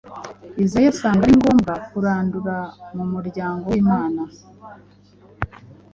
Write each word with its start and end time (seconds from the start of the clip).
Izayi 0.63 0.87
asanga 0.93 1.21
ari 1.25 1.35
ngombwa 1.39 1.73
kurandura 1.89 2.57
mu 2.95 3.05
muryango 3.13 3.65
w‟Imana 3.71 4.21